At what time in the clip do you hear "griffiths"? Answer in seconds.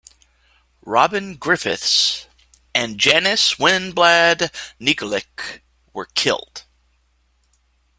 1.37-2.25